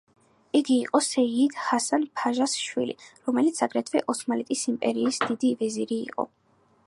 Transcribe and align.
იგი 0.59 0.75
იყო 0.85 1.01
სეიიდ 1.07 1.57
ჰასან-ფაშას 1.65 2.55
ვაჟი, 2.69 2.97
რომელიც 3.29 3.63
აგრეთვე 3.67 4.03
ოსმალეთის 4.15 4.67
იმპერიის 4.73 5.23
დიდი 5.27 5.55
ვეზირი 5.61 6.01
იყო. 6.13 6.29